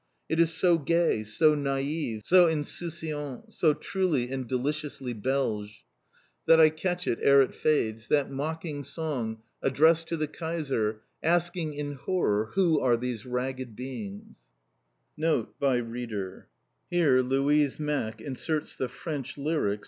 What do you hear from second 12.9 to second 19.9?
these ragged beings: THE BELGIAN TO THE GERMAN.